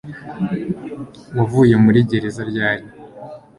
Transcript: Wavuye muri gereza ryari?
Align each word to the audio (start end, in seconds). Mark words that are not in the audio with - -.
Wavuye 1.37 1.75
muri 1.83 1.99
gereza 2.09 2.41
ryari? 2.51 2.85